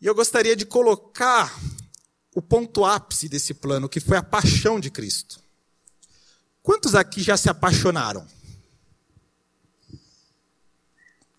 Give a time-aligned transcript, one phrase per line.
[0.00, 1.54] E eu gostaria de colocar
[2.34, 5.40] o ponto ápice desse plano, que foi a paixão de Cristo.
[6.62, 8.26] Quantos aqui já se apaixonaram?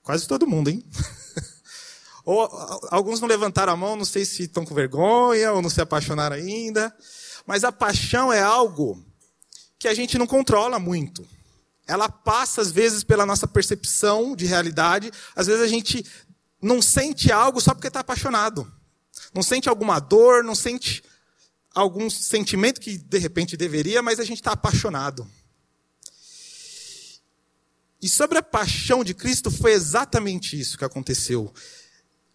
[0.03, 0.83] Quase todo mundo, hein?
[2.25, 2.41] ou
[2.89, 6.35] alguns não levantaram a mão, não sei se estão com vergonha ou não se apaixonaram
[6.35, 6.95] ainda.
[7.45, 9.03] Mas a paixão é algo
[9.79, 11.27] que a gente não controla muito.
[11.87, 15.11] Ela passa, às vezes, pela nossa percepção de realidade.
[15.35, 16.05] Às vezes a gente
[16.61, 18.71] não sente algo só porque está apaixonado.
[19.33, 21.03] Não sente alguma dor, não sente
[21.73, 25.27] algum sentimento que de repente deveria, mas a gente está apaixonado.
[28.01, 31.53] E sobre a paixão de Cristo foi exatamente isso que aconteceu.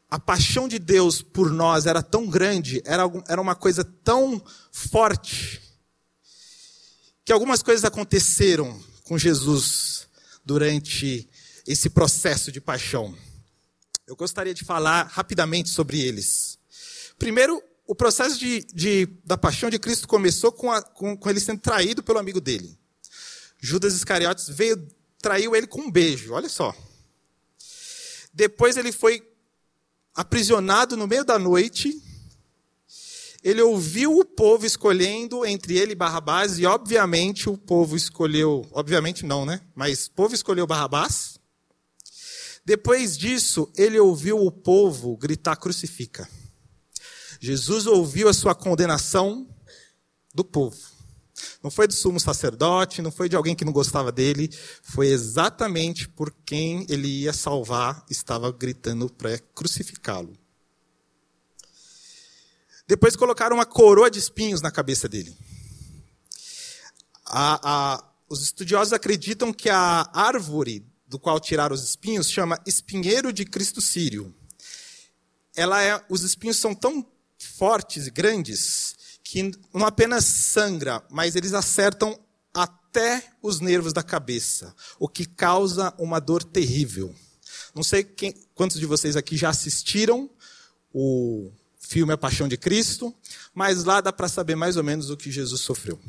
[0.08, 3.06] A paixão de Deus por nós era tão grande, era,
[3.40, 5.60] uma coisa tão forte,
[7.24, 10.06] que algumas coisas aconteceram com Jesus
[10.44, 11.28] durante
[11.66, 13.12] esse processo de paixão.
[14.06, 16.58] Eu gostaria de falar rapidamente sobre eles.
[17.18, 21.40] Primeiro, o processo de, de, da paixão de Cristo começou com, a, com, com, ele
[21.40, 22.78] sendo traído pelo amigo dele.
[23.58, 24.86] Judas Iscariotes veio,
[25.20, 26.72] traiu ele com um beijo, olha só.
[28.32, 29.28] Depois ele foi
[30.14, 32.00] aprisionado no meio da noite.
[33.42, 39.26] Ele ouviu o povo escolhendo entre ele e Barrabás, e obviamente o povo escolheu, obviamente
[39.26, 39.60] não, né?
[39.74, 41.35] Mas o povo escolheu Barrabás.
[42.66, 46.28] Depois disso, ele ouviu o povo gritar: crucifica.
[47.40, 49.48] Jesus ouviu a sua condenação
[50.34, 50.76] do povo.
[51.62, 54.50] Não foi do sumo sacerdote, não foi de alguém que não gostava dele,
[54.82, 60.36] foi exatamente por quem ele ia salvar, estava gritando para crucificá-lo.
[62.88, 65.36] Depois colocaram uma coroa de espinhos na cabeça dele.
[67.24, 73.32] A, a, os estudiosos acreditam que a árvore do qual tiraram os espinhos, chama espinheiro
[73.32, 74.34] de Cristo Sírio.
[75.54, 77.06] Ela é, os espinhos são tão
[77.38, 82.18] fortes e grandes que não apenas sangra, mas eles acertam
[82.52, 87.14] até os nervos da cabeça, o que causa uma dor terrível.
[87.74, 90.30] Não sei quem, quantos de vocês aqui já assistiram
[90.92, 93.14] o filme A Paixão de Cristo,
[93.54, 96.00] mas lá dá para saber mais ou menos o que Jesus sofreu.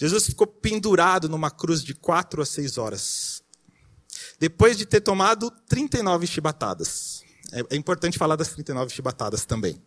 [0.00, 3.42] Jesus ficou pendurado numa cruz de quatro a seis horas.
[4.38, 7.22] Depois de ter tomado 39 chibatadas.
[7.52, 9.78] É, é importante falar das 39 chibatadas também.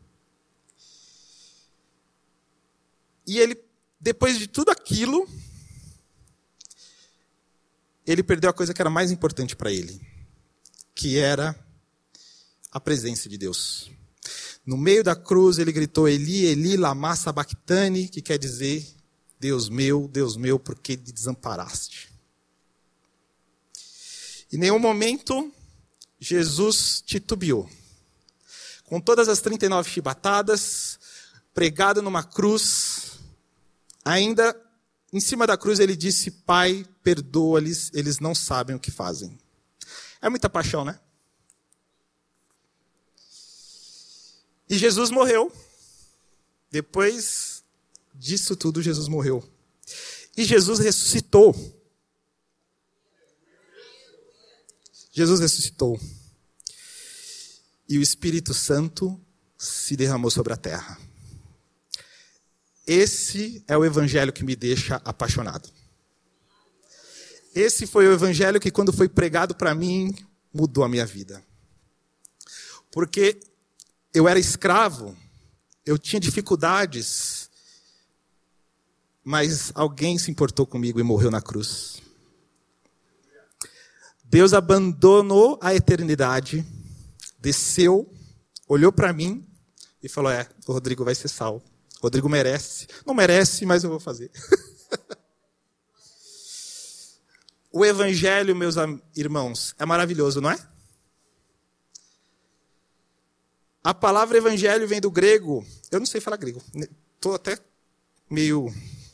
[3.25, 3.59] E ele,
[4.00, 5.28] depois de tudo aquilo,
[8.06, 10.00] ele perdeu a coisa que era mais importante para ele,
[10.94, 11.59] que era
[12.72, 13.90] a presença de Deus.
[14.63, 19.01] No meio da cruz ele gritou Eli, Eli, lama sabachthani, que quer dizer
[19.43, 22.09] Deus meu, Deus meu, por que me desamparaste?
[24.49, 25.53] Em nenhum momento
[26.17, 27.69] Jesus titubeou.
[28.85, 30.97] Com todas as 39 chibatadas,
[31.53, 33.19] pregado numa cruz,
[34.05, 34.55] ainda
[35.11, 39.37] em cima da cruz ele disse: Pai, perdoa-lhes, eles não sabem o que fazem.
[40.21, 40.97] É muita paixão, né?
[44.69, 45.51] E Jesus morreu.
[46.71, 47.52] Depois
[48.13, 49.44] disso tudo, Jesus morreu.
[50.35, 51.53] E Jesus ressuscitou.
[55.12, 56.00] Jesus ressuscitou.
[57.88, 59.19] E o Espírito Santo
[59.57, 61.00] se derramou sobre a terra.
[62.85, 65.69] Esse é o evangelho que me deixa apaixonado.
[67.56, 70.13] Esse foi o evangelho que, quando foi pregado para mim,
[70.53, 71.44] mudou a minha vida.
[72.91, 73.40] Porque
[74.13, 75.16] eu era escravo,
[75.86, 77.32] eu tinha dificuldades,
[79.23, 82.01] mas alguém se importou comigo e morreu na cruz.
[84.23, 86.65] Deus abandonou a eternidade,
[87.39, 88.11] desceu,
[88.67, 89.47] olhou para mim
[90.01, 91.63] e falou: É, o Rodrigo vai ser salvo.
[92.01, 92.87] Rodrigo merece.
[93.05, 94.29] Não merece, mas eu vou fazer.
[97.71, 98.75] o Evangelho, meus
[99.15, 100.59] irmãos, é maravilhoso, não é?
[103.83, 105.65] A palavra Evangelho vem do grego.
[105.91, 106.61] Eu não sei falar grego.
[107.15, 107.57] Estou até
[108.29, 108.73] meio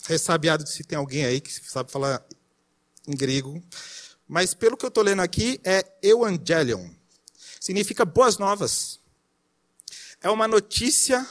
[0.09, 2.25] ressabiado se tem alguém aí que sabe falar
[3.07, 3.63] em grego.
[4.27, 6.89] Mas pelo que eu estou lendo aqui, é Evangelion.
[7.59, 8.99] Significa boas novas.
[10.21, 11.25] é uma notícia,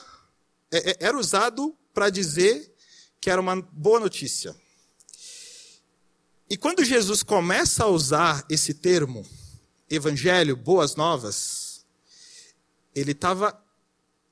[0.70, 2.72] é, é, era usado para dizer
[3.20, 4.54] que era uma boa notícia.
[6.48, 9.26] E quando Jesus começa a usar esse termo,
[9.90, 11.84] evangelho, boas novas,
[12.94, 13.60] ele estava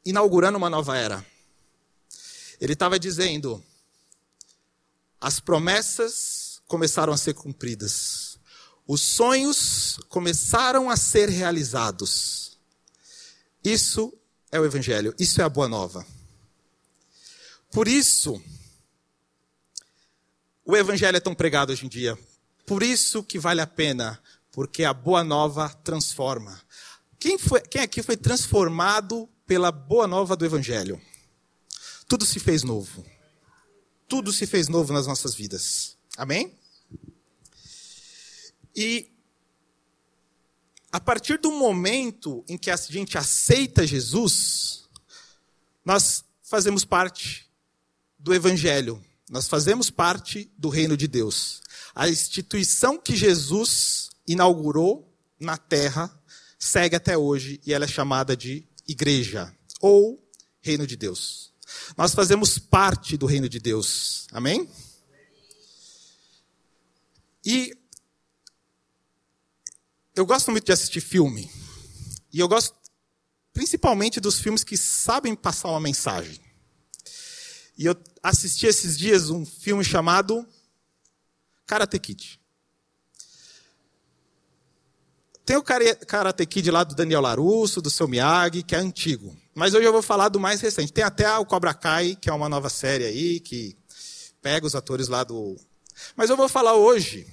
[0.05, 1.27] inaugurando uma nova era.
[2.61, 3.63] Ele estava dizendo:
[5.21, 8.39] as promessas começaram a ser cumpridas,
[8.87, 12.59] os sonhos começaram a ser realizados.
[13.65, 14.13] Isso
[14.53, 16.07] é o Evangelho, isso é a boa nova.
[17.73, 18.41] Por isso,
[20.65, 22.19] o Evangelho é tão pregado hoje em dia.
[22.65, 24.21] Por isso que vale a pena,
[24.51, 26.61] porque a boa nova transforma.
[27.19, 31.01] Quem, foi, quem aqui foi transformado pela boa nova do Evangelho?
[32.09, 33.05] Tudo se fez novo.
[34.09, 35.97] Tudo se fez novo nas nossas vidas.
[36.17, 36.55] Amém?
[38.75, 39.11] E
[40.93, 44.89] a partir do momento em que a gente aceita Jesus,
[45.85, 47.51] nós fazemos parte
[48.19, 51.61] do Evangelho, nós fazemos parte do reino de Deus.
[51.95, 56.11] A instituição que Jesus inaugurou na terra
[56.59, 60.23] segue até hoje e ela é chamada de igreja ou
[60.61, 61.53] reino de Deus.
[61.97, 64.27] Nós fazemos parte do reino de Deus.
[64.33, 64.69] Amém?
[67.45, 67.77] E
[70.15, 71.51] eu gosto muito de assistir filme.
[72.33, 72.75] E eu gosto
[73.53, 76.41] principalmente dos filmes que sabem passar uma mensagem.
[77.79, 80.47] E eu assisti esses dias um filme chamado
[81.67, 82.41] Karate Kid.
[85.45, 89.37] Tem o Karate Kid lá do Daniel Larusso, do seu Miyagi, que é antigo.
[89.57, 90.93] Mas hoje eu vou falar do mais recente.
[90.93, 93.75] Tem até o Cobra Kai, que é uma nova série aí, que
[94.43, 95.57] pega os atores lá do.
[96.15, 97.27] Mas eu vou falar hoje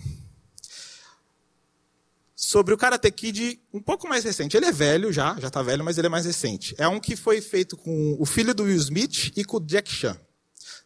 [2.34, 4.56] sobre o Karate Kid um pouco mais recente.
[4.56, 6.74] Ele é velho já, já está velho, mas ele é mais recente.
[6.78, 9.92] É um que foi feito com o filho do Will Smith e com o Jack
[9.92, 10.18] Chan.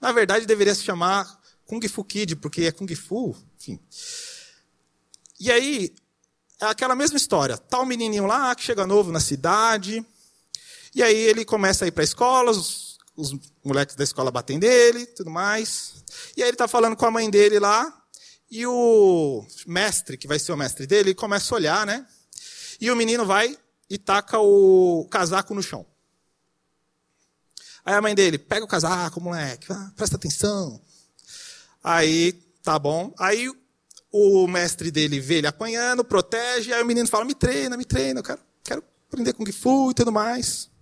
[0.02, 3.80] Na verdade, deveria se chamar Kung Fu Kid, porque é Kung Fu, enfim.
[5.40, 5.94] E aí,
[6.60, 7.60] é aquela mesma história.
[7.60, 10.04] Tá um menininho lá que chega novo na cidade,
[10.98, 13.32] e aí ele começa a ir para a escola, os, os,
[13.64, 16.04] moleques da escola batem dele, tudo mais.
[16.36, 17.88] E aí ele está falando com a mãe dele lá,
[18.50, 22.04] e o mestre, que vai ser o mestre dele, começa a olhar, né?
[22.82, 23.56] E o menino vai
[23.88, 25.86] e taca o casaco no chão.
[27.86, 30.82] Aí a mãe dele, pega o casaco, moleque, ah, presta atenção.
[31.84, 32.34] Aí,
[32.64, 33.14] tá bom.
[33.20, 33.48] Aí
[34.12, 38.20] o mestre dele vê ele apanhando, protege, aí o menino fala, me treina, me treina,
[38.20, 40.76] eu quero, quero aprender com que fui e tudo mais.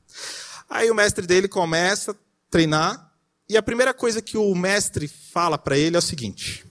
[0.70, 2.16] Aí o mestre dele começa a
[2.50, 3.12] treinar,
[3.48, 6.66] e a primeira coisa que o mestre fala para ele é o seguinte: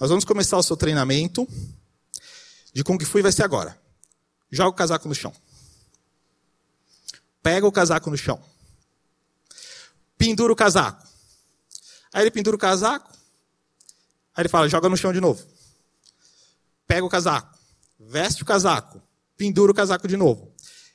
[0.00, 1.46] Nós vamos começar o seu treinamento
[2.72, 3.78] de Kung Fu e vai ser agora.
[4.50, 5.32] Joga o casaco no chão.
[7.42, 8.42] Pega o casaco no chão.
[10.16, 11.06] Pendura o casaco.
[12.12, 13.12] Aí ele pendura o casaco.
[14.34, 15.44] Aí ele fala: joga no chão de novo.
[16.86, 17.58] Pega o casaco.
[18.00, 19.02] Veste o casaco.
[19.36, 20.53] Pendura o casaco de novo.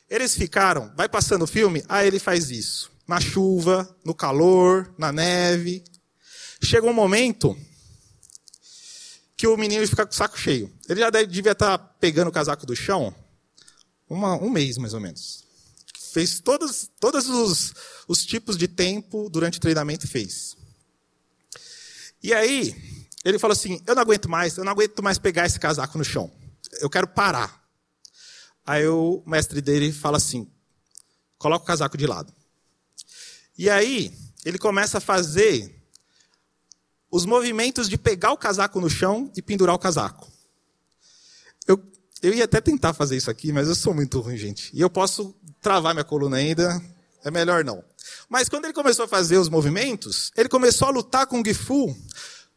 [0.09, 2.91] Eles ficaram, vai passando o filme, aí ele faz isso.
[3.07, 5.83] Na chuva, no calor, na neve.
[6.61, 7.57] Chega um momento
[9.38, 10.71] que o menino fica com o saco cheio.
[10.88, 13.13] Ele já devia estar tá pegando o casaco do chão
[14.09, 15.45] uma, um mês, mais ou menos.
[16.12, 17.73] Fez todos, todos os,
[18.07, 20.57] os tipos de tempo durante o treinamento, fez.
[22.22, 22.75] E aí,
[23.24, 26.03] ele falou assim: Eu não aguento mais, eu não aguento mais pegar esse casaco no
[26.03, 26.31] chão.
[26.81, 27.60] Eu quero parar.
[28.69, 30.47] Aí o mestre dele fala assim:
[31.39, 32.31] coloca o casaco de lado.
[33.57, 34.13] E aí
[34.45, 35.75] ele começa a fazer
[37.09, 40.31] os movimentos de pegar o casaco no chão e pendurar o casaco.
[41.67, 41.81] Eu,
[42.21, 44.69] eu ia até tentar fazer isso aqui, mas eu sou muito ruim, gente.
[44.71, 46.79] E eu posso travar minha coluna ainda,
[47.23, 47.83] é melhor não.
[48.29, 51.97] Mas quando ele começou a fazer os movimentos, ele começou a lutar com o Gifu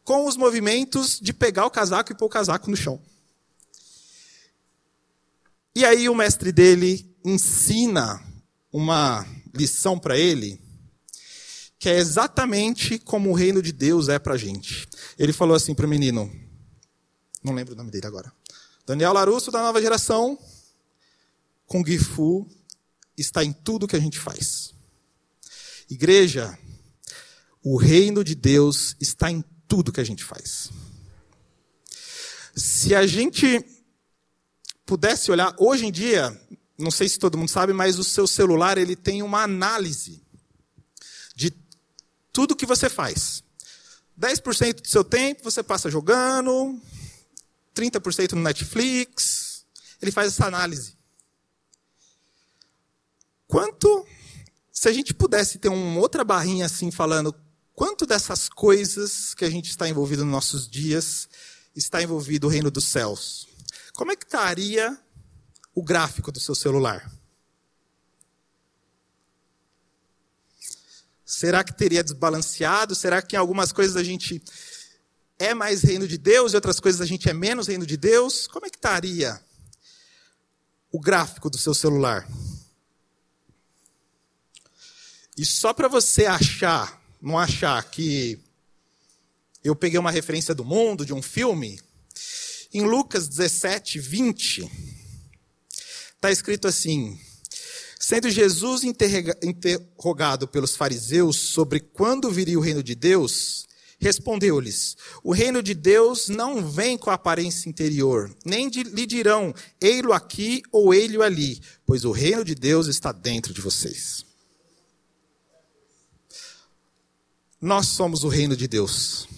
[0.03, 3.01] com os movimentos de pegar o casaco e pôr o casaco no chão.
[5.75, 8.23] E aí o mestre dele ensina
[8.71, 9.25] uma
[9.55, 10.61] lição para ele,
[11.79, 14.87] que é exatamente como o reino de Deus é para a gente.
[15.17, 16.31] Ele falou assim para o menino,
[17.43, 18.31] não lembro o nome dele agora,
[18.85, 20.37] Daniel Larusso, da nova geração,
[21.65, 22.47] com Gifu
[23.17, 24.75] está em tudo que a gente faz.
[25.89, 26.57] Igreja,
[27.63, 30.69] o reino de Deus está em tudo que a gente faz.
[32.55, 33.65] Se a gente
[34.85, 36.39] pudesse olhar, hoje em dia,
[36.77, 40.21] não sei se todo mundo sabe, mas o seu celular ele tem uma análise
[41.35, 41.53] de
[42.31, 43.43] tudo que você faz.
[44.19, 46.79] 10% do seu tempo você passa jogando,
[47.75, 49.65] 30% no Netflix.
[50.01, 50.97] Ele faz essa análise.
[53.47, 54.05] Quanto
[54.71, 57.33] se a gente pudesse ter uma outra barrinha assim falando
[57.73, 61.29] quanto dessas coisas que a gente está envolvido nos nossos dias
[61.75, 63.47] está envolvido o reino dos céus,
[63.95, 64.97] como é que estaria
[65.75, 67.11] o gráfico do seu celular?
[71.25, 72.95] Será que teria desbalanceado?
[72.95, 74.41] Será que em algumas coisas a gente
[75.39, 78.47] é mais reino de Deus e outras coisas a gente é menos reino de Deus?
[78.47, 79.39] Como é que estaria
[80.91, 82.27] o gráfico do seu celular?
[85.37, 88.39] E só para você achar, não achar que
[89.63, 91.79] eu peguei uma referência do mundo, de um filme,
[92.73, 94.71] em Lucas 17, 20,
[96.15, 97.19] está escrito assim:
[97.99, 103.67] Sendo Jesus interrogado pelos fariseus sobre quando viria o reino de Deus,
[103.99, 110.11] respondeu-lhes: O reino de Deus não vem com aparência interior, nem de, lhe dirão, ei-lo
[110.11, 114.25] aqui ou ei-lo ali, pois o reino de Deus está dentro de vocês.
[117.61, 119.29] Nós somos o reino de Deus.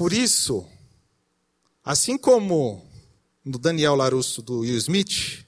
[0.00, 0.66] Por isso,
[1.84, 2.90] assim como
[3.44, 5.44] no Daniel Larusso do Will Smith,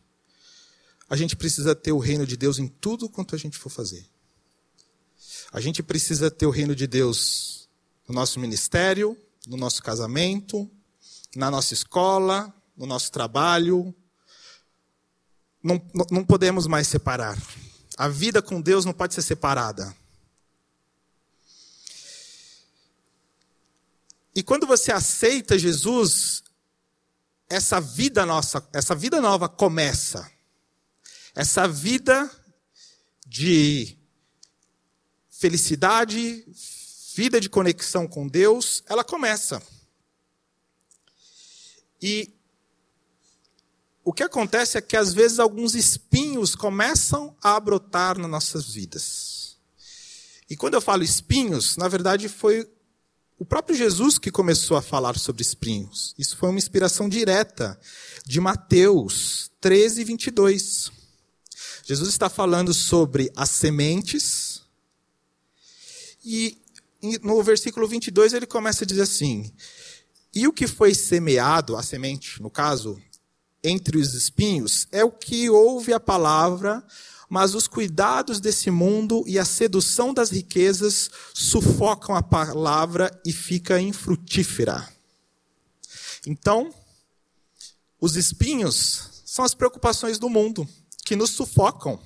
[1.09, 4.07] a gente precisa ter o reino de Deus em tudo quanto a gente for fazer.
[5.51, 7.67] A gente precisa ter o reino de Deus
[8.07, 9.17] no nosso ministério,
[9.47, 10.71] no nosso casamento,
[11.35, 13.95] na nossa escola, no nosso trabalho.
[15.63, 15.81] Não,
[16.11, 17.43] não podemos mais separar.
[17.97, 19.97] A vida com Deus não pode ser separada.
[24.35, 26.43] E quando você aceita Jesus,
[27.49, 30.31] essa vida nossa, essa vida nova começa.
[31.35, 32.31] Essa vida
[33.27, 33.97] de
[35.29, 36.47] felicidade,
[37.15, 39.63] vida de conexão com Deus, ela começa.
[42.01, 42.35] E
[44.05, 49.57] o que acontece é que às vezes alguns espinhos começam a brotar nas nossas vidas.
[50.49, 52.69] E quando eu falo espinhos, na verdade foi
[53.43, 56.15] o próprio Jesus que começou a falar sobre espinhos.
[56.17, 57.77] Isso foi uma inspiração direta
[58.25, 60.93] de Mateus 13, 22.
[61.85, 64.63] Jesus está falando sobre as sementes.
[66.25, 66.57] E
[67.21, 69.53] no versículo 22 ele começa a dizer assim:
[70.33, 72.97] E o que foi semeado, a semente, no caso,
[73.61, 76.81] entre os espinhos, é o que ouve a palavra,
[77.33, 83.81] mas os cuidados desse mundo e a sedução das riquezas sufocam a palavra e fica
[83.81, 84.87] infrutífera.
[86.27, 86.71] Então,
[87.99, 90.69] os espinhos são as preocupações do mundo
[91.07, 91.99] que nos sufocam.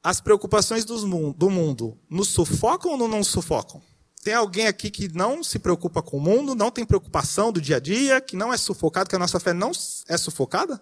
[0.00, 3.82] As preocupações do mundo nos sufocam ou não sufocam?
[4.22, 7.78] Tem alguém aqui que não se preocupa com o mundo, não tem preocupação do dia
[7.78, 9.72] a dia, que não é sufocado, que a nossa fé não
[10.06, 10.80] é sufocada?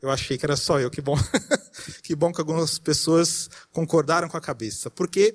[0.00, 1.16] Eu achei que era só eu, que bom.
[2.02, 4.90] que bom que algumas pessoas concordaram com a cabeça.
[4.90, 5.34] Porque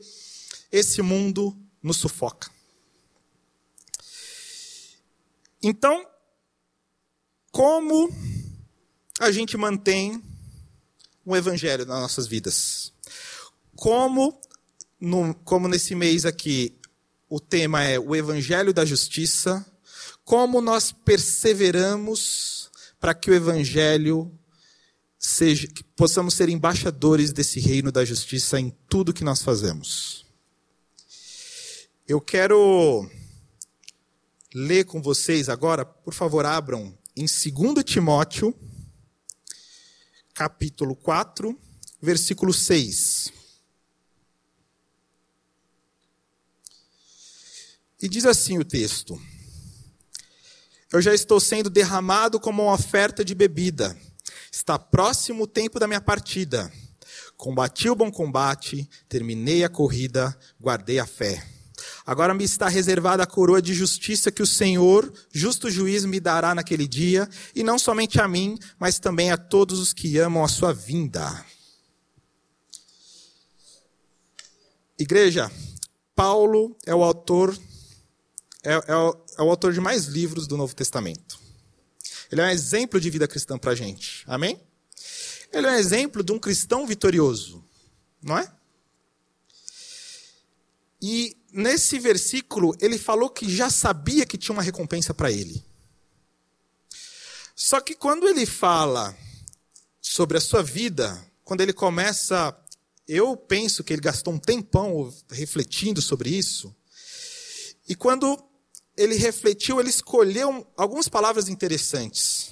[0.72, 2.50] esse mundo nos sufoca.
[5.62, 6.08] Então,
[7.52, 8.10] como
[9.20, 10.24] a gente mantém
[11.26, 12.94] o evangelho nas nossas vidas?
[13.76, 14.40] Como,
[15.00, 16.78] no, como nesse mês aqui
[17.30, 19.66] o tema é o evangelho da justiça,
[20.24, 24.32] como nós perseveramos para que o evangelho
[25.22, 30.26] seja, que possamos ser embaixadores desse reino da justiça em tudo que nós fazemos.
[32.08, 33.08] Eu quero
[34.54, 38.54] ler com vocês agora, por favor, abram em 2 Timóteo,
[40.34, 41.58] capítulo 4,
[42.02, 43.32] versículo 6.
[48.02, 49.22] E diz assim o texto:
[50.92, 53.96] Eu já estou sendo derramado como uma oferta de bebida
[54.52, 56.72] Está próximo o tempo da minha partida.
[57.38, 61.44] Combati o bom combate, terminei a corrida, guardei a fé.
[62.06, 66.54] Agora me está reservada a coroa de justiça que o Senhor, justo juiz, me dará
[66.54, 70.48] naquele dia, e não somente a mim, mas também a todos os que amam a
[70.48, 71.46] sua vinda.
[75.00, 75.52] Igreja,
[76.14, 77.58] Paulo é o autor
[78.64, 78.82] é, é,
[79.40, 81.41] é o autor de mais livros do Novo Testamento.
[82.32, 84.24] Ele é um exemplo de vida cristã para a gente.
[84.26, 84.60] Amém?
[85.52, 87.64] Ele é um exemplo de um cristão vitorioso.
[88.22, 88.52] Não é?
[91.02, 95.64] E nesse versículo, ele falou que já sabia que tinha uma recompensa para ele.
[97.56, 99.16] Só que quando ele fala
[100.02, 102.58] sobre a sua vida, quando ele começa.
[103.08, 106.74] Eu penso que ele gastou um tempão refletindo sobre isso.
[107.88, 108.42] E quando
[108.96, 112.52] ele refletiu, ele escolheu algumas palavras interessantes.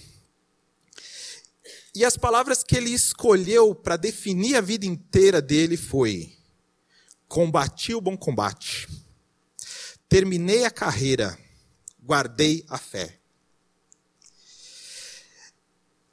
[1.94, 6.36] E as palavras que ele escolheu para definir a vida inteira dele foi:
[7.28, 8.88] combati o bom combate,
[10.08, 11.38] terminei a carreira,
[12.02, 13.20] guardei a fé.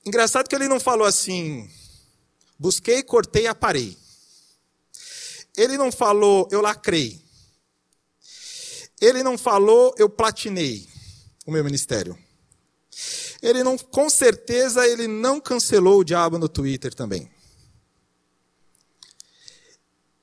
[0.04, 1.68] Engraçado que ele não falou assim,
[2.58, 3.98] busquei, cortei, aparei.
[5.56, 7.25] Ele não falou, eu lacrei.
[9.00, 10.88] Ele não falou, eu platinei
[11.46, 12.18] o meu ministério.
[13.42, 17.30] Ele não, com certeza, ele não cancelou o diabo no Twitter também.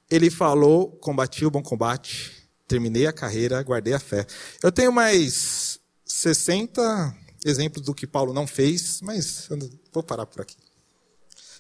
[0.10, 4.26] Ele falou, combati o bom combate, terminei a carreira, guardei a fé.
[4.62, 7.16] Eu tenho mais 60
[7.46, 9.50] exemplos do que Paulo não fez, mas
[9.92, 10.58] vou parar por aqui.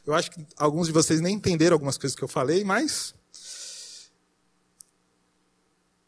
[0.05, 3.13] Eu acho que alguns de vocês nem entenderam algumas coisas que eu falei, mas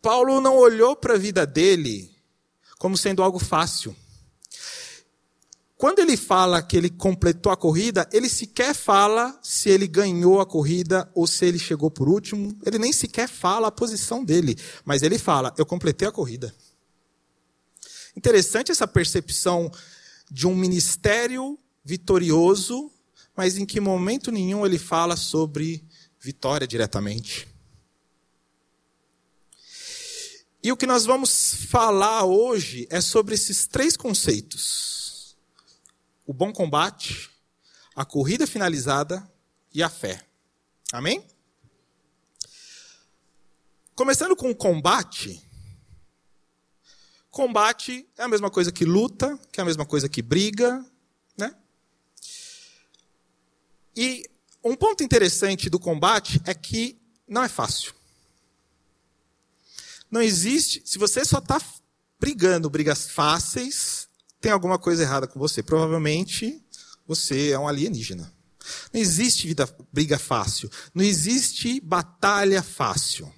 [0.05, 2.15] Paulo não olhou para a vida dele
[2.77, 3.95] como sendo algo fácil.
[5.75, 10.45] Quando ele fala que ele completou a corrida, ele sequer fala se ele ganhou a
[10.45, 12.55] corrida ou se ele chegou por último.
[12.63, 14.55] Ele nem sequer fala a posição dele.
[14.85, 16.53] Mas ele fala: Eu completei a corrida.
[18.15, 19.71] Interessante essa percepção
[20.29, 22.91] de um ministério vitorioso,
[23.35, 25.83] mas em que momento nenhum ele fala sobre
[26.19, 27.54] vitória diretamente.
[30.65, 35.37] E o que nós vamos falar hoje é sobre esses três conceitos:
[36.25, 37.29] o bom combate,
[37.95, 39.31] a corrida finalizada
[39.71, 40.25] e a fé.
[40.91, 41.23] Amém?
[43.93, 45.39] Começando com o combate.
[47.29, 50.83] Combate é a mesma coisa que luta, que é a mesma coisa que briga,
[51.37, 51.55] né?
[53.95, 54.27] E
[54.63, 57.93] um ponto interessante do combate é que não é fácil.
[60.09, 60.81] Não existe.
[60.85, 61.61] Se você só está
[62.19, 64.07] brigando brigas fáceis,
[64.39, 65.61] tem alguma coisa errada com você.
[65.61, 66.63] Provavelmente
[67.07, 68.31] você é um alienígena.
[68.93, 70.69] Não existe vida, briga fácil.
[70.93, 73.31] Não existe batalha fácil.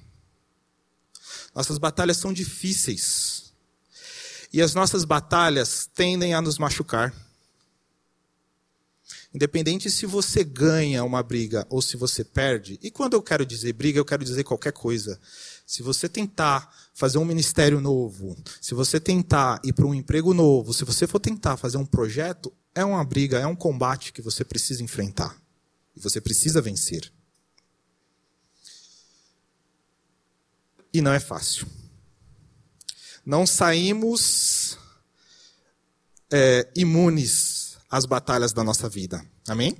[1.54, 3.54] Nossas batalhas são difíceis.
[4.54, 7.14] E as nossas batalhas tendem a nos machucar.
[9.38, 13.72] Independente se você ganha uma briga ou se você perde, e quando eu quero dizer
[13.72, 15.20] briga, eu quero dizer qualquer coisa.
[15.64, 20.74] Se você tentar fazer um ministério novo, se você tentar ir para um emprego novo,
[20.74, 24.44] se você for tentar fazer um projeto, é uma briga, é um combate que você
[24.44, 25.40] precisa enfrentar.
[25.96, 27.14] E você precisa vencer.
[30.92, 31.68] E não é fácil.
[33.24, 34.80] Não saímos
[36.32, 37.57] é, imunes
[37.90, 39.26] às batalhas da nossa vida.
[39.48, 39.78] Amém?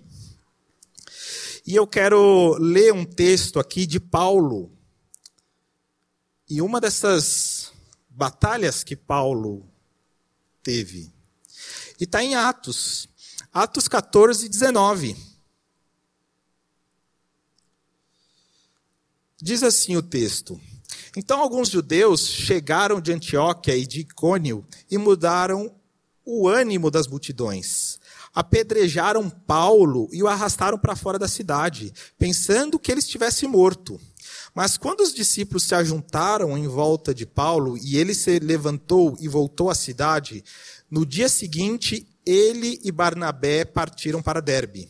[1.66, 4.72] E eu quero ler um texto aqui de Paulo,
[6.50, 7.74] e uma dessas
[8.10, 9.70] batalhas que Paulo
[10.64, 11.12] teve,
[12.00, 13.10] e está em Atos,
[13.52, 15.18] Atos 14, 19.
[19.42, 20.60] Diz assim o texto:
[21.16, 25.77] Então alguns judeus chegaram de Antioquia e de Icônio e mudaram
[26.30, 28.00] o ânimo das multidões.
[28.36, 33.98] Apedrejaram Paulo e o arrastaram para fora da cidade, pensando que ele estivesse morto.
[34.54, 39.28] Mas quando os discípulos se ajuntaram em volta de Paulo e ele se levantou e
[39.30, 40.44] voltou à cidade,
[40.92, 44.90] no dia seguinte ele e Barnabé partiram para Derbe.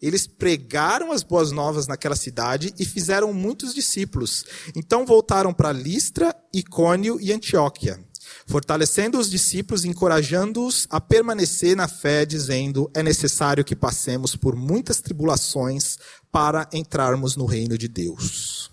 [0.00, 4.44] Eles pregaram as boas novas naquela cidade e fizeram muitos discípulos.
[4.74, 8.00] Então voltaram para Listra, Icônio e Antioquia,
[8.46, 15.00] fortalecendo os discípulos encorajando-os a permanecer na fé, dizendo: é necessário que passemos por muitas
[15.00, 15.98] tribulações
[16.30, 18.70] para entrarmos no reino de Deus.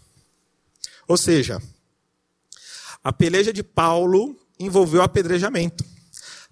[1.07, 1.61] Ou seja,
[3.03, 5.83] a peleja de Paulo envolveu apedrejamento.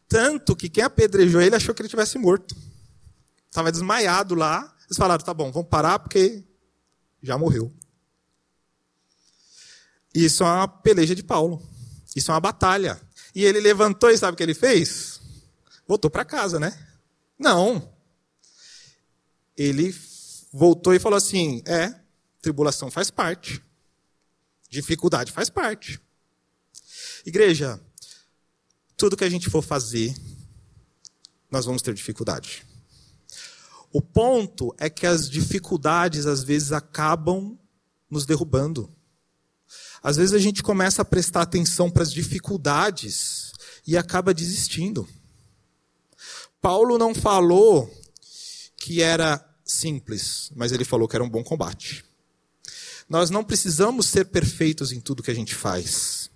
[0.07, 2.55] Tanto que quem apedrejou ele achou que ele tivesse morto.
[3.49, 4.73] Estava desmaiado lá.
[4.85, 6.43] Eles falaram: tá bom, vamos parar porque
[7.21, 7.73] já morreu.
[10.13, 11.61] Isso é uma peleja de Paulo.
[12.15, 12.99] Isso é uma batalha.
[13.37, 15.21] E ele levantou e sabe o que ele fez?
[15.87, 16.75] Voltou para casa, né?
[17.37, 17.93] Não.
[19.55, 19.95] Ele
[20.51, 21.93] voltou e falou assim: é,
[22.41, 23.63] tribulação faz parte.
[24.67, 26.01] Dificuldade faz parte.
[27.27, 27.79] Igreja,
[28.97, 30.15] tudo que a gente for fazer,
[31.51, 32.65] nós vamos ter dificuldade.
[33.93, 37.55] O ponto é que as dificuldades às vezes acabam
[38.09, 38.91] nos derrubando.
[40.01, 43.51] Às vezes a gente começa a prestar atenção para as dificuldades
[43.85, 45.07] e acaba desistindo.
[46.61, 47.91] Paulo não falou
[48.75, 52.05] que era simples, mas ele falou que era um bom combate.
[53.09, 56.29] Nós não precisamos ser perfeitos em tudo que a gente faz.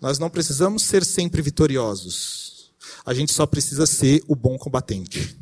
[0.00, 2.72] Nós não precisamos ser sempre vitoriosos.
[3.04, 5.38] A gente só precisa ser o bom combatente.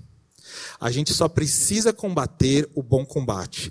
[0.81, 3.70] A gente só precisa combater o bom combate.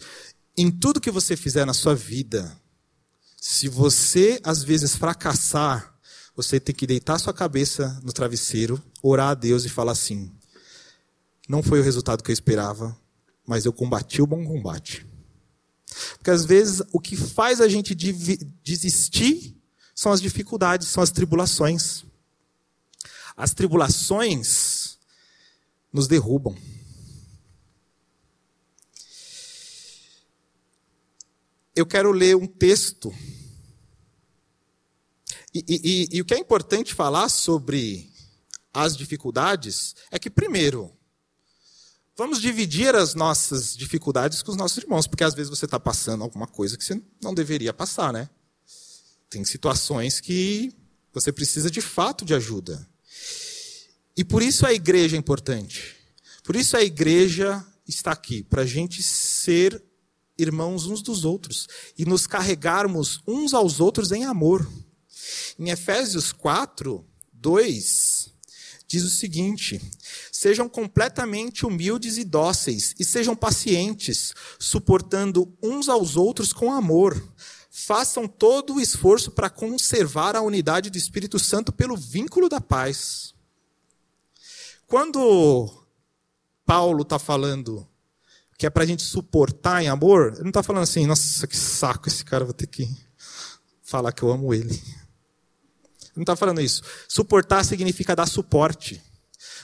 [0.58, 2.56] Em tudo que você fizer na sua vida,
[3.46, 5.94] se você às vezes fracassar,
[6.34, 10.32] você tem que deitar sua cabeça no travesseiro, orar a Deus e falar assim:
[11.50, 12.98] não foi o resultado que eu esperava,
[13.46, 15.06] mas eu combati o bom combate.
[16.14, 17.94] Porque às vezes o que faz a gente
[18.64, 19.54] desistir
[19.94, 22.06] são as dificuldades, são as tribulações.
[23.36, 24.98] As tribulações
[25.92, 26.56] nos derrubam.
[31.76, 33.12] Eu quero ler um texto.
[35.54, 38.12] E, e, e, o que é importante falar sobre
[38.74, 40.92] as dificuldades é que, primeiro,
[42.16, 46.24] vamos dividir as nossas dificuldades com os nossos irmãos, porque às vezes você está passando
[46.24, 48.30] alguma coisa que você não deveria passar, né?
[49.30, 50.76] Tem situações que
[51.12, 52.88] você precisa de fato de ajuda.
[54.16, 55.96] E por isso a igreja é importante.
[56.44, 59.84] Por isso a igreja está aqui, para a gente ser
[60.38, 61.68] irmãos uns dos outros
[61.98, 64.70] e nos carregarmos uns aos outros em amor.
[65.58, 68.30] Em Efésios 4, 2,
[68.88, 69.82] diz o seguinte:
[70.32, 77.22] Sejam completamente humildes e dóceis, e sejam pacientes, suportando uns aos outros com amor
[77.76, 83.34] façam todo o esforço para conservar a unidade do Espírito Santo pelo vínculo da paz.
[84.86, 85.74] Quando
[86.64, 87.88] Paulo está falando
[88.64, 91.58] que é para a gente suportar em amor, ele não está falando assim, nossa, que
[91.58, 92.90] saco esse cara, vou ter que
[93.84, 94.72] falar que eu amo ele.
[94.72, 96.82] Ele não está falando isso.
[97.06, 99.04] Suportar significa dar suporte.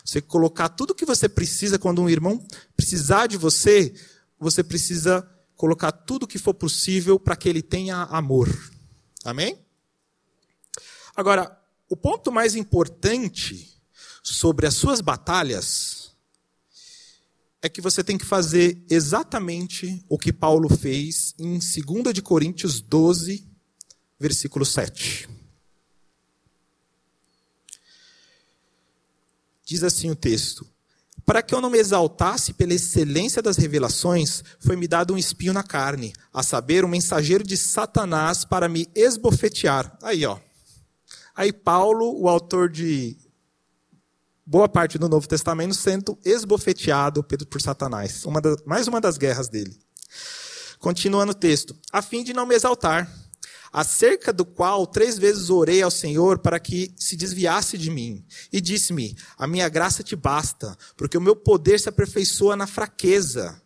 [0.04, 3.94] Você colocar tudo que você precisa quando um irmão precisar de você,
[4.38, 8.50] você precisa colocar tudo o que for possível para que ele tenha amor.
[9.24, 9.66] Amém?
[11.16, 11.58] Agora,
[11.90, 13.80] o ponto mais importante
[14.22, 15.99] sobre as suas batalhas
[17.62, 22.80] é que você tem que fazer exatamente o que Paulo fez em 2 de Coríntios
[22.80, 23.46] 12,
[24.20, 25.28] versículo 7.
[29.66, 30.66] Diz assim o texto:
[31.26, 35.62] para que eu não me exaltasse pela excelência das revelações, foi-me dado um espinho na
[35.62, 39.96] carne, a saber, um mensageiro de Satanás para me esbofetear.
[40.02, 40.40] Aí, ó.
[41.36, 43.16] Aí Paulo, o autor de
[44.50, 48.26] boa parte do Novo Testamento, sendo esbofeteado por Satanás.
[48.26, 49.78] Uma das, mais uma das guerras dele.
[50.80, 51.76] Continuando o texto.
[51.94, 53.08] A fim de não me exaltar
[53.72, 58.26] acerca do qual três vezes orei ao Senhor para que se desviasse de mim.
[58.52, 63.62] E disse-me: A minha graça te basta, porque o meu poder se aperfeiçoa na fraqueza.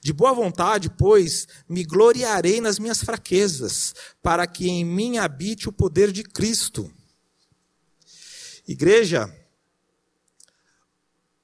[0.00, 5.72] De boa vontade, pois, me gloriarei nas minhas fraquezas, para que em mim habite o
[5.72, 6.88] poder de Cristo.
[8.68, 9.34] Igreja,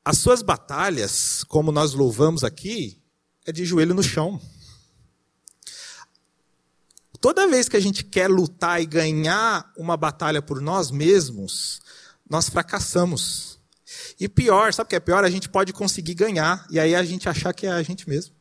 [0.06, 3.02] as suas batalhas, como nós louvamos aqui,
[3.44, 4.40] é de joelho no chão.
[7.20, 11.80] Toda vez que a gente quer lutar e ganhar uma batalha por nós mesmos,
[12.30, 13.58] nós fracassamos.
[14.20, 15.24] E pior, sabe o que é pior?
[15.24, 18.32] A gente pode conseguir ganhar e aí a gente achar que é a gente mesmo.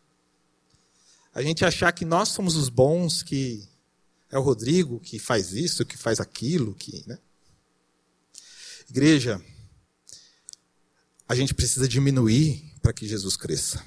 [1.33, 3.67] A gente achar que nós somos os bons, que
[4.29, 7.17] é o Rodrigo que faz isso, que faz aquilo, que, né?
[8.87, 9.43] Igreja,
[11.27, 13.83] a gente precisa diminuir para que Jesus cresça.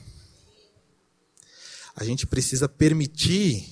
[1.94, 3.68] A gente precisa permitir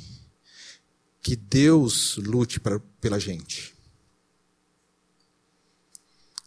[1.20, 3.74] que Deus lute pra, pela gente.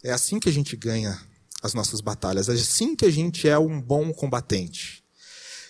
[0.02, 1.20] É assim que a gente ganha
[1.62, 5.04] as nossas batalhas, é assim que a gente é um bom combatente.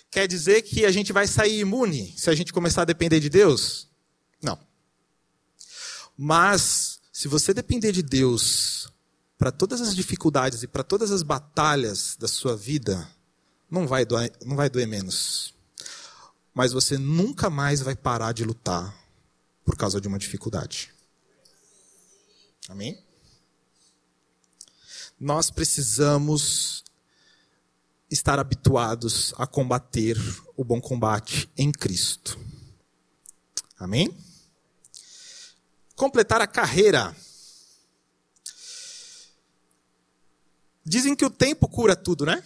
[0.09, 3.29] Quer dizer que a gente vai sair imune se a gente começar a depender de
[3.29, 3.89] Deus?
[4.41, 4.59] Não.
[6.17, 8.90] Mas, se você depender de Deus
[9.41, 13.09] para todas as dificuldades e para todas as batalhas da sua vida,
[13.71, 15.55] não vai doer, não vai doer menos.
[16.53, 18.95] Mas você nunca mais vai parar de lutar
[19.65, 20.93] por causa de uma dificuldade.
[22.69, 23.03] Amém?
[25.19, 26.83] Nós precisamos
[28.11, 30.19] estar habituados a combater
[30.55, 32.37] o bom combate em Cristo.
[33.79, 34.15] Amém?
[35.95, 37.15] Completar a carreira.
[40.83, 42.43] Dizem que o tempo cura tudo, né?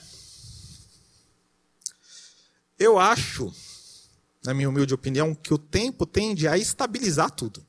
[2.77, 3.53] Eu acho
[4.45, 7.65] na minha humilde opinião, que o tempo tende a estabilizar tudo.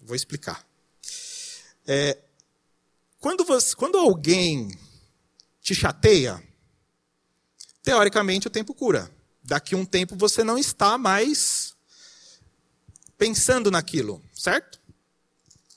[0.00, 0.66] Vou explicar.
[1.86, 2.18] É,
[3.18, 4.70] quando, você, quando alguém
[5.60, 6.42] te chateia,
[7.82, 9.10] teoricamente o tempo cura.
[9.42, 11.74] Daqui um tempo você não está mais
[13.16, 14.78] pensando naquilo, certo?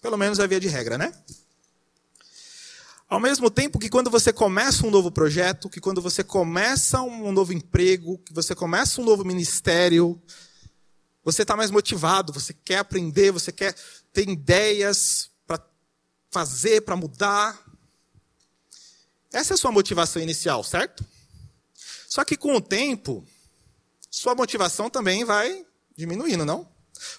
[0.02, 1.13] Pelo menos a via de regra, né?
[3.12, 7.34] Ao mesmo tempo que quando você começa um novo projeto, que quando você começa um
[7.34, 10.17] novo emprego, que você começa um novo ministério,
[11.21, 13.76] você está mais motivado, você quer aprender, você quer
[14.13, 15.62] ter ideias para
[16.30, 17.62] fazer, para mudar.
[19.34, 21.06] Essa é a sua motivação inicial, certo?
[22.08, 23.28] Só que com o tempo,
[24.10, 25.65] sua motivação também vai
[25.97, 26.65] diminuindo, não?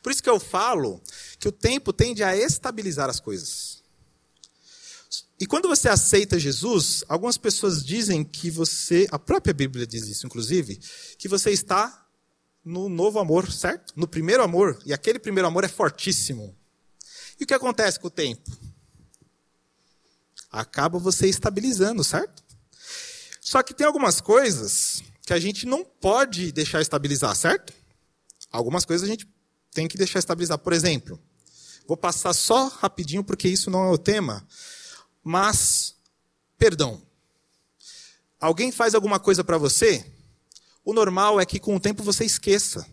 [0.02, 1.02] Por isso que eu falo
[1.38, 3.81] que o tempo tende a estabilizar as coisas.
[5.42, 10.24] E quando você aceita Jesus, algumas pessoas dizem que você, a própria Bíblia diz isso,
[10.24, 10.78] inclusive,
[11.18, 12.06] que você está
[12.64, 13.92] no novo amor, certo?
[13.96, 14.80] No primeiro amor.
[14.86, 16.56] E aquele primeiro amor é fortíssimo.
[17.40, 18.56] E o que acontece com o tempo?
[20.48, 22.40] Acaba você estabilizando, certo?
[23.40, 27.72] Só que tem algumas coisas que a gente não pode deixar estabilizar, certo?
[28.48, 29.26] Algumas coisas a gente
[29.72, 30.58] tem que deixar estabilizar.
[30.58, 31.20] Por exemplo,
[31.88, 34.46] vou passar só rapidinho porque isso não é o tema.
[35.22, 35.94] Mas,
[36.58, 37.00] perdão.
[38.40, 40.04] Alguém faz alguma coisa para você,
[40.84, 42.84] o normal é que com o tempo você esqueça.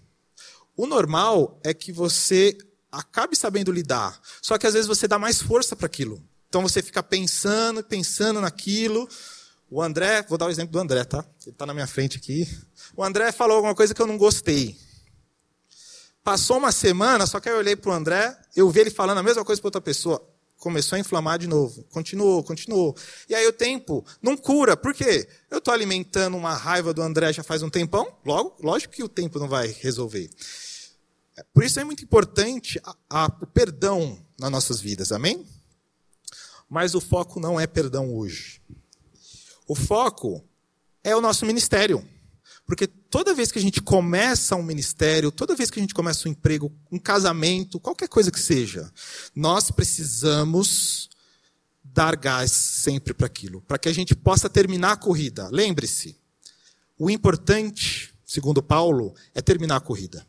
[0.78, 2.56] O normal é que você
[2.92, 4.20] acabe sabendo lidar.
[4.42, 6.24] Só que às vezes você dá mais força para aquilo.
[6.48, 9.10] Então você fica pensando, pensando naquilo.
[9.70, 11.26] O André, vou dar o exemplo do André, tá?
[11.42, 12.48] Ele está na minha frente aqui.
[12.96, 14.78] O André falou alguma coisa que eu não gostei.
[16.24, 19.24] Passou uma semana, só que eu olhei para o André, eu vi ele falando a
[19.24, 20.24] mesma coisa para outra pessoa
[20.60, 21.84] começou a inflamar de novo.
[21.86, 22.96] Continuou, continuou.
[23.28, 24.78] E aí o tempo não cura.
[24.78, 25.28] Por quê?
[25.50, 29.10] Eu estou alimentando uma raiva do André já faz um tempão, logo, lógico que o
[29.10, 30.30] tempo não vai resolver.
[31.54, 35.46] Por isso é muito importante a, a, o perdão nas nossas vidas, amém?
[36.70, 38.62] Mas o foco não é perdão hoje.
[39.66, 40.44] O foco
[41.04, 42.06] é o nosso ministério.
[42.66, 46.28] Porque toda vez que a gente começa um ministério, toda vez que a gente começa
[46.28, 48.92] um emprego, um casamento, qualquer coisa que seja,
[49.36, 51.10] nós precisamos
[51.84, 55.50] dar gás sempre para aquilo, para que a gente possa terminar a corrida.
[55.52, 56.16] Lembre-se,
[56.98, 60.26] o importante, segundo Paulo, é terminar a corrida.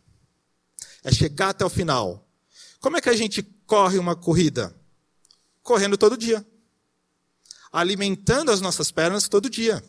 [1.04, 2.26] É chegar até o final.
[2.80, 4.74] Como é que a gente corre uma corrida?
[5.62, 6.46] Correndo todo dia.
[7.70, 9.82] Alimentando as nossas pernas todo dia.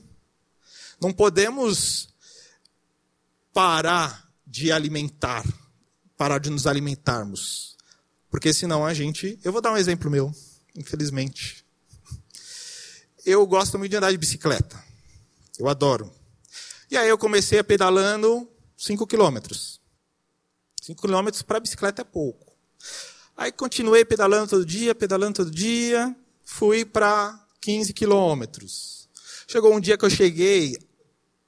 [1.01, 2.10] Não podemos
[3.53, 5.45] parar de alimentar,
[6.17, 7.77] parar de nos alimentarmos.
[8.29, 9.39] Porque senão a gente.
[9.43, 10.33] Eu vou dar um exemplo meu,
[10.75, 11.65] infelizmente.
[13.25, 14.81] Eu gosto muito de andar de bicicleta.
[15.59, 16.11] Eu adoro.
[16.89, 19.79] E aí eu comecei a pedalando 5 quilômetros.
[20.81, 22.51] 5 quilômetros para bicicleta é pouco.
[23.37, 29.09] Aí continuei pedalando todo dia, pedalando todo dia, fui para 15 quilômetros.
[29.47, 30.77] Chegou um dia que eu cheguei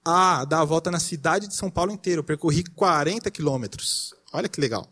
[0.03, 2.19] a dar a volta na cidade de São Paulo inteira.
[2.19, 4.13] Eu percorri 40 quilômetros.
[4.31, 4.91] Olha que legal.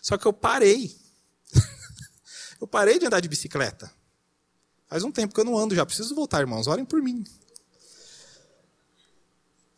[0.00, 0.96] Só que eu parei.
[2.60, 3.92] eu parei de andar de bicicleta.
[4.86, 5.84] Faz um tempo que eu não ando já.
[5.84, 6.66] Preciso voltar, irmãos.
[6.66, 7.24] Orem por mim.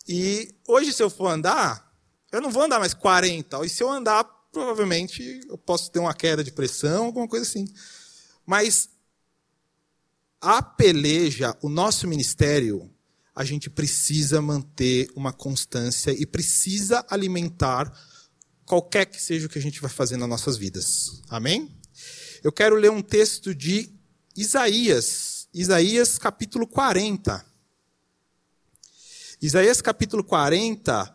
[0.09, 1.93] E hoje, se eu for andar,
[2.31, 3.65] eu não vou andar mais 40.
[3.65, 7.67] E se eu andar, provavelmente eu posso ter uma queda de pressão, alguma coisa assim.
[8.45, 8.89] Mas
[10.41, 12.91] a peleja, o nosso ministério,
[13.37, 17.93] a gente precisa manter uma constância e precisa alimentar
[18.65, 21.21] qualquer que seja o que a gente vai fazer nas nossas vidas.
[21.29, 21.71] Amém?
[22.43, 23.91] Eu quero ler um texto de
[24.35, 27.45] Isaías, Isaías capítulo 40.
[29.43, 31.15] Isaías capítulo 40,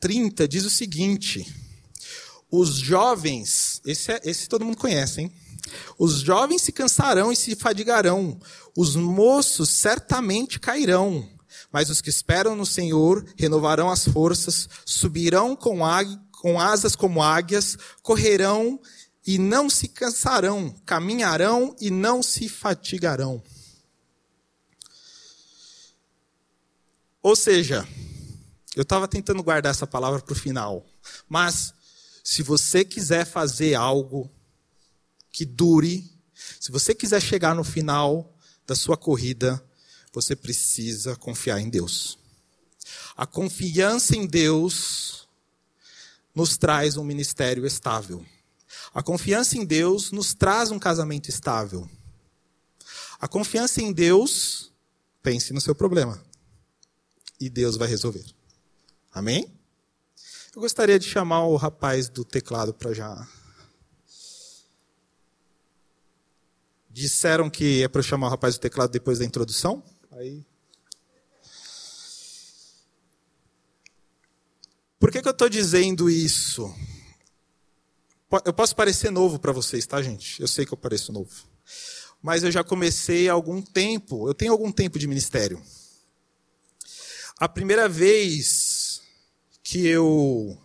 [0.00, 1.46] 30 diz o seguinte:
[2.50, 5.32] Os jovens, esse, é, esse todo mundo conhece, hein?
[5.98, 8.38] Os jovens se cansarão e se fadigarão,
[8.76, 11.28] os moços certamente cairão,
[11.70, 15.80] mas os que esperam no Senhor renovarão as forças, subirão com,
[16.40, 18.80] com asas como águias, correrão
[19.26, 23.42] e não se cansarão, caminharão e não se fatigarão.
[27.22, 27.86] Ou seja,
[28.74, 30.84] eu estava tentando guardar essa palavra para o final,
[31.28, 31.72] mas
[32.24, 34.30] se você quiser fazer algo
[35.32, 36.12] que dure,
[36.60, 39.64] se você quiser chegar no final da sua corrida,
[40.12, 42.18] você precisa confiar em Deus.
[43.16, 45.26] A confiança em Deus
[46.34, 48.24] nos traz um ministério estável.
[48.94, 51.88] A confiança em Deus nos traz um casamento estável.
[53.18, 54.70] A confiança em Deus,
[55.22, 56.22] pense no seu problema.
[57.40, 58.24] E Deus vai resolver.
[59.12, 59.52] Amém?
[60.54, 63.26] Eu gostaria de chamar o rapaz do teclado para já
[66.92, 69.82] Disseram que é para chamar o rapaz do teclado depois da introdução.
[70.10, 70.44] Aí.
[75.00, 76.72] Por que, que eu estou dizendo isso?
[78.44, 80.40] Eu posso parecer novo para vocês, tá, gente?
[80.40, 81.32] Eu sei que eu pareço novo.
[82.22, 85.60] mas eu já comecei há algum tempo, eu tenho algum tempo de ministério.
[87.38, 89.02] A primeira vez
[89.62, 90.56] que eu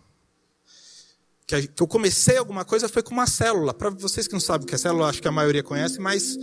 [1.48, 3.72] que eu comecei alguma coisa foi com uma célula.
[3.72, 6.36] Para vocês que não sabem o que é célula, acho que a maioria conhece, mas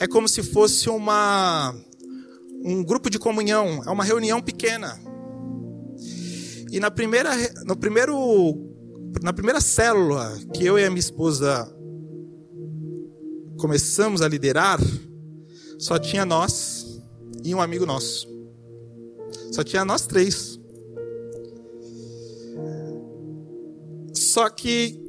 [0.00, 1.74] é como se fosse uma
[2.64, 4.98] um grupo de comunhão, é uma reunião pequena.
[6.70, 7.30] E na primeira
[7.66, 8.56] no primeiro
[9.22, 11.70] na primeira célula que eu e a minha esposa
[13.58, 14.80] começamos a liderar,
[15.78, 17.02] só tinha nós
[17.44, 18.26] e um amigo nosso.
[19.52, 20.58] Só tinha nós três.
[24.12, 25.00] Só que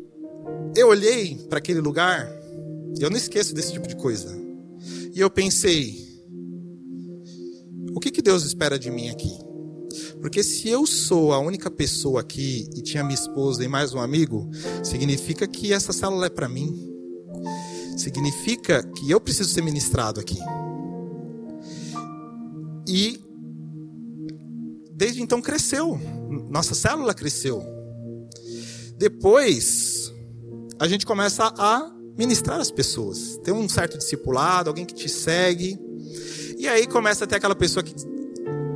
[0.76, 2.28] eu olhei para aquele lugar,
[3.00, 4.36] eu não esqueço desse tipo de coisa.
[5.14, 6.04] E eu pensei:
[7.94, 9.32] o que, que Deus espera de mim aqui?
[10.22, 14.00] Porque se eu sou a única pessoa aqui e tinha minha esposa e mais um
[14.00, 14.50] amigo,
[14.84, 16.92] significa que essa célula é para mim.
[17.98, 20.40] Significa que eu preciso ser ministrado aqui.
[22.88, 23.20] E
[24.92, 26.00] desde então cresceu.
[26.50, 27.62] Nossa célula cresceu.
[28.98, 30.14] Depois,
[30.80, 33.40] a gente começa a ministrar as pessoas.
[33.44, 35.80] Tem um certo discipulado, alguém que te segue.
[36.58, 37.94] E aí começa a ter aquela pessoa que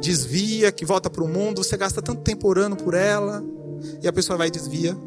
[0.01, 1.63] desvia, que volta para o mundo.
[1.63, 3.43] Você gasta tanto tempo orando por ela.
[4.01, 4.97] E a pessoa vai e desvia.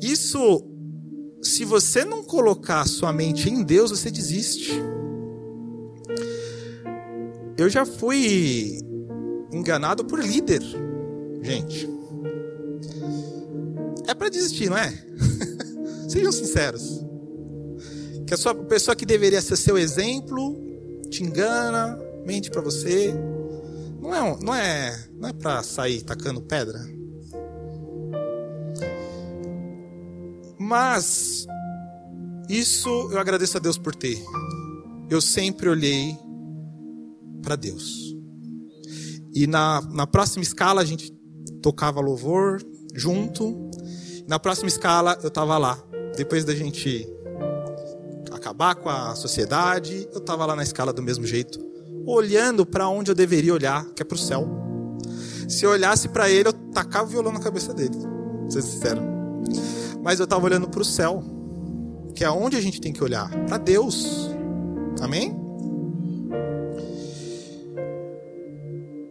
[0.00, 0.64] Isso,
[1.40, 4.72] se você não colocar sua mente em Deus, você desiste.
[7.56, 8.80] Eu já fui
[9.52, 10.62] enganado por líder,
[11.42, 12.01] gente
[14.06, 14.92] é para desistir, não é?
[16.08, 17.04] Sejam sinceros.
[18.26, 20.58] Que a sua pessoa que deveria ser seu exemplo
[21.10, 23.14] te engana, mente para você.
[24.00, 26.80] Não é, não é, não é para sair tacando pedra.
[30.58, 31.46] Mas
[32.48, 34.18] isso eu agradeço a Deus por ter.
[35.08, 36.16] Eu sempre olhei
[37.42, 38.14] para Deus.
[39.34, 41.12] E na, na próxima escala a gente
[41.62, 42.62] tocava louvor
[42.94, 43.61] junto.
[44.32, 45.78] Na próxima escala, eu estava lá.
[46.16, 47.06] Depois da gente
[48.32, 51.60] acabar com a sociedade, eu estava lá na escala do mesmo jeito,
[52.06, 54.48] olhando para onde eu deveria olhar, que é para o céu.
[55.46, 57.94] Se eu olhasse para ele, eu tacava o violão na cabeça dele,
[58.48, 59.02] ser sincero.
[60.02, 61.22] Mas eu estava olhando para o céu,
[62.14, 64.30] que é onde a gente tem que olhar, para Deus.
[65.02, 65.36] Amém?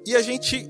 [0.04, 0.68] E a gente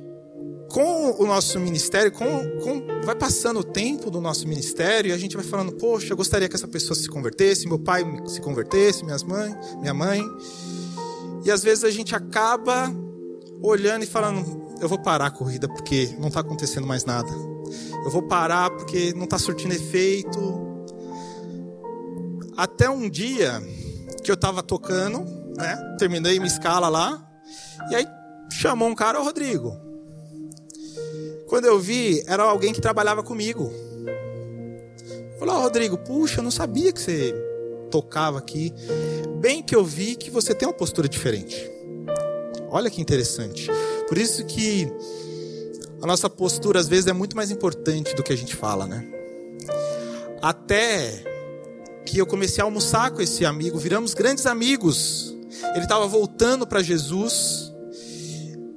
[0.71, 2.25] com o nosso ministério, com,
[2.60, 6.17] com, vai passando o tempo do nosso ministério e a gente vai falando, poxa, eu
[6.17, 10.23] gostaria que essa pessoa se convertesse, meu pai se convertesse, minhas mãe, minha mãe.
[11.43, 12.89] E às vezes a gente acaba
[13.62, 17.29] olhando e falando, eu vou parar a corrida porque não está acontecendo mais nada.
[18.03, 20.39] Eu vou parar porque não está surtindo efeito.
[22.55, 23.62] Até um dia
[24.23, 25.19] que eu estava tocando,
[25.57, 25.95] né?
[25.99, 27.21] Terminei minha escala lá.
[27.89, 28.05] E aí
[28.51, 29.90] chamou um cara, o Rodrigo
[31.51, 33.73] quando eu vi, era alguém que trabalhava comigo.
[35.37, 37.35] Falou, oh, Rodrigo, puxa, eu não sabia que você
[37.91, 38.73] tocava aqui.
[39.41, 41.69] Bem que eu vi que você tem uma postura diferente.
[42.69, 43.69] Olha que interessante.
[44.07, 44.89] Por isso que
[46.01, 49.05] a nossa postura às vezes é muito mais importante do que a gente fala, né?
[50.41, 51.21] Até
[52.05, 55.35] que eu comecei a almoçar com esse amigo, viramos grandes amigos.
[55.75, 57.70] Ele estava voltando para Jesus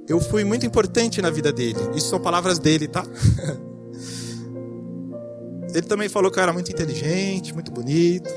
[0.08, 1.78] eu fui muito importante na vida dele.
[1.94, 3.04] Isso são palavras dele, tá?
[5.74, 8.32] Ele também falou que eu era muito inteligente, muito bonito.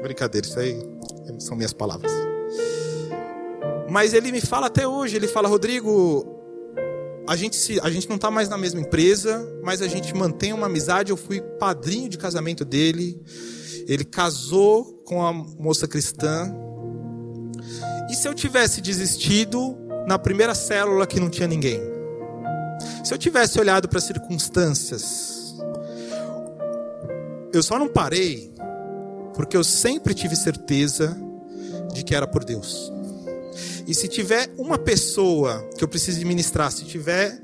[0.00, 0.78] Brincadeira, isso aí
[1.40, 2.12] são minhas palavras.
[3.90, 6.38] Mas ele me fala até hoje, ele fala, Rodrigo,
[7.26, 10.52] a gente, se, a gente não está mais na mesma empresa, mas a gente mantém
[10.52, 11.10] uma amizade.
[11.10, 13.20] Eu fui padrinho de casamento dele.
[13.88, 16.54] Ele casou com a moça cristã.
[18.08, 19.76] E se eu tivesse desistido,
[20.08, 21.82] na primeira célula que não tinha ninguém.
[23.04, 25.54] Se eu tivesse olhado para as circunstâncias,
[27.52, 28.50] eu só não parei
[29.34, 31.14] porque eu sempre tive certeza
[31.92, 32.90] de que era por Deus.
[33.86, 37.38] E se tiver uma pessoa que eu preciso ministrar, se tiver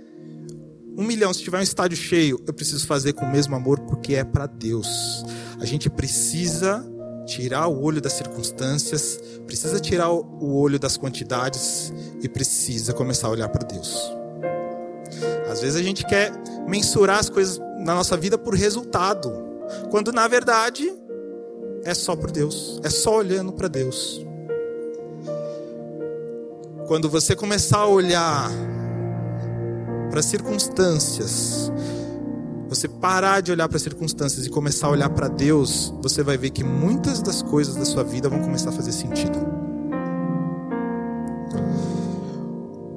[0.97, 4.15] um milhão, se tiver um estádio cheio, eu preciso fazer com o mesmo amor porque
[4.15, 5.23] é para Deus.
[5.61, 6.83] A gente precisa
[7.27, 13.31] tirar o olho das circunstâncias, precisa tirar o olho das quantidades e precisa começar a
[13.31, 14.12] olhar para Deus.
[15.51, 16.33] Às vezes a gente quer
[16.66, 19.33] mensurar as coisas na nossa vida por resultado,
[19.91, 20.93] quando na verdade
[21.85, 24.25] é só por Deus, é só olhando para Deus.
[26.87, 28.51] Quando você começar a olhar
[30.11, 31.70] para as circunstâncias,
[32.75, 36.37] você parar de olhar para as circunstâncias e começar a olhar para Deus, você vai
[36.37, 39.39] ver que muitas das coisas da sua vida vão começar a fazer sentido.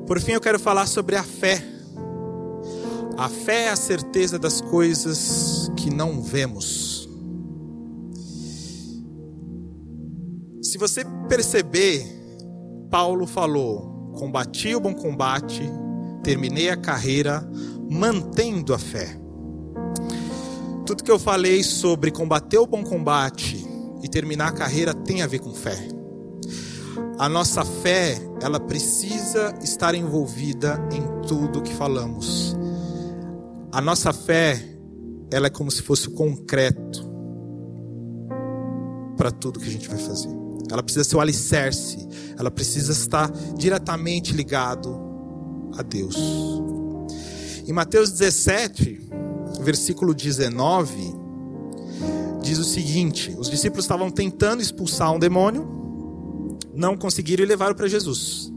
[0.07, 1.63] Por fim, eu quero falar sobre a fé.
[3.17, 7.07] A fé é a certeza das coisas que não vemos.
[10.61, 12.03] Se você perceber,
[12.89, 15.61] Paulo falou: combati o bom combate,
[16.23, 17.47] terminei a carreira,
[17.89, 19.26] mantendo a fé.
[20.87, 23.61] Tudo que eu falei sobre combater o bom combate
[24.01, 25.77] e terminar a carreira tem a ver com fé.
[27.19, 32.55] A nossa fé, ela precisa estar envolvida em tudo que falamos.
[33.69, 34.63] A nossa fé,
[35.29, 37.05] ela é como se fosse o concreto
[39.17, 40.31] para tudo que a gente vai fazer.
[40.71, 41.97] Ela precisa ser o alicerce,
[42.39, 44.97] ela precisa estar diretamente ligado
[45.77, 46.15] a Deus.
[47.67, 49.07] Em Mateus 17,
[49.67, 51.13] versículo 19,
[52.41, 57.85] diz o seguinte: os discípulos estavam tentando expulsar um demônio, não conseguiram e levaram para
[57.85, 58.49] Jesus.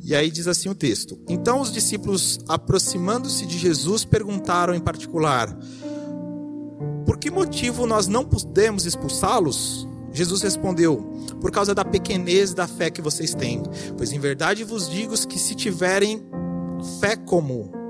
[0.00, 5.52] E aí diz assim o texto: Então os discípulos, aproximando-se de Jesus, perguntaram em particular:
[7.04, 9.88] Por que motivo nós não podemos expulsá-los?
[10.12, 10.98] Jesus respondeu:
[11.40, 13.64] Por causa da pequenez da fé que vocês têm.
[13.98, 16.22] Pois em verdade vos digo que se tiverem
[17.00, 17.80] fé como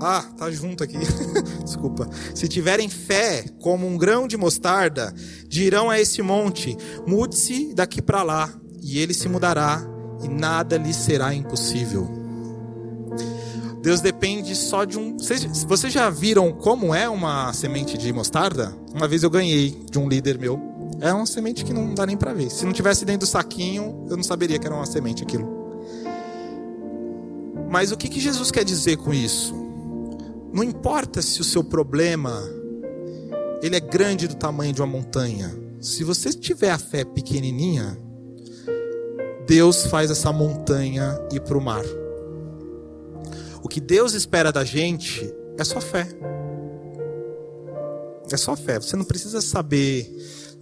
[0.00, 0.98] ah, tá junto aqui.
[1.64, 2.08] Desculpa.
[2.34, 5.14] Se tiverem fé como um grão de mostarda,
[5.48, 6.76] dirão a esse monte:
[7.06, 9.82] mude-se daqui para lá, e ele se mudará,
[10.22, 12.08] e nada lhe será impossível.
[13.82, 15.16] Deus depende só de um.
[15.66, 18.74] Vocês já viram como é uma semente de mostarda?
[18.92, 20.60] Uma vez eu ganhei de um líder meu.
[21.00, 22.50] É uma semente que não dá nem para ver.
[22.50, 25.56] Se não tivesse dentro do saquinho, eu não saberia que era uma semente aquilo.
[27.70, 29.67] Mas o que, que Jesus quer dizer com isso?
[30.52, 32.42] Não importa se o seu problema
[33.62, 35.54] ele é grande do tamanho de uma montanha.
[35.80, 37.98] Se você tiver a fé pequenininha,
[39.46, 41.84] Deus faz essa montanha ir para o mar.
[43.62, 46.06] O que Deus espera da gente é só fé.
[48.30, 48.78] É só fé.
[48.80, 50.10] Você não precisa saber,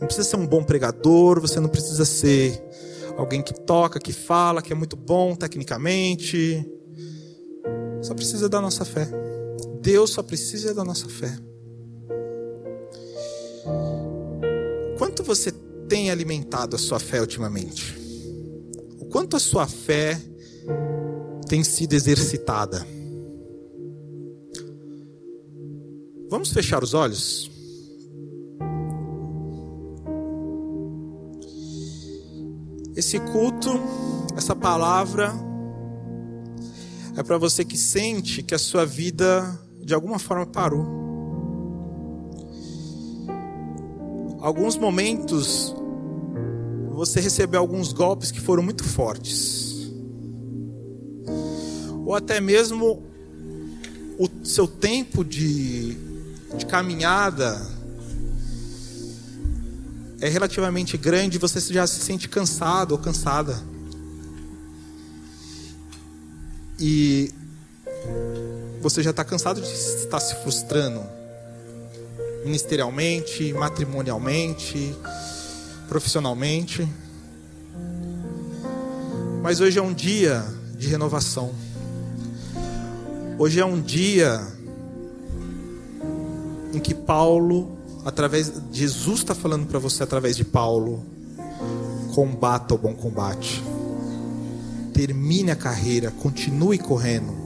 [0.01, 2.62] não precisa ser um bom pregador, você não precisa ser
[3.16, 6.64] alguém que toca, que fala, que é muito bom tecnicamente.
[8.03, 9.26] Só precisa da nossa fé.
[9.87, 11.39] Deus só precisa da nossa fé.
[14.99, 15.53] Quanto você
[15.89, 17.97] tem alimentado a sua fé ultimamente?
[18.99, 20.20] O quanto a sua fé
[21.49, 22.84] tem sido exercitada?
[26.28, 27.49] Vamos fechar os olhos?
[32.97, 33.70] Esse culto,
[34.37, 35.32] essa palavra,
[37.16, 40.84] é para você que sente que a sua vida de alguma forma parou.
[44.41, 45.72] Alguns momentos
[46.91, 49.93] você recebeu alguns golpes que foram muito fortes.
[52.05, 53.05] Ou até mesmo
[54.18, 55.97] o seu tempo de,
[56.57, 57.57] de caminhada
[60.20, 63.57] é relativamente grande você já se sente cansado ou cansada.
[66.80, 67.32] E
[68.81, 71.03] você já está cansado de estar se frustrando
[72.45, 74.95] ministerialmente, matrimonialmente,
[75.89, 76.87] profissionalmente.
[79.43, 80.45] Mas hoje é um dia
[80.79, 81.53] de renovação.
[83.39, 84.41] Hoje é um dia
[86.72, 91.05] em que Paulo, através Jesus está falando para você através de Paulo,
[92.14, 93.62] combata o bom combate.
[94.95, 97.45] Termine a carreira, continue correndo